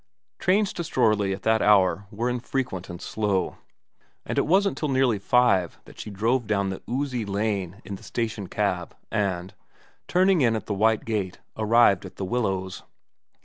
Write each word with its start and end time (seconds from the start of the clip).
VERA 0.39 0.55
289 0.63 0.65
Trains 0.65 0.73
to 0.73 0.81
Strorley 0.81 1.35
at 1.35 1.43
that 1.43 1.61
hour 1.61 2.07
were 2.09 2.27
infrequent 2.27 2.89
and 2.89 2.99
slow, 2.99 3.57
and 4.25 4.39
it 4.39 4.47
wasn't 4.47 4.75
till 4.75 4.87
nearly 4.89 5.19
five 5.19 5.77
that 5.85 5.99
she 5.99 6.09
drove 6.09 6.47
down 6.47 6.71
the 6.71 6.81
oozy 6.89 7.23
lane 7.23 7.83
in 7.85 7.97
the 7.97 8.01
station 8.03 8.47
cab 8.47 8.95
and, 9.11 9.53
turning 10.07 10.41
in 10.41 10.55
at 10.55 10.65
the 10.65 10.73
white 10.73 11.05
gate, 11.05 11.37
arrived 11.55 12.03
at 12.03 12.15
The 12.15 12.25
Willows. 12.25 12.81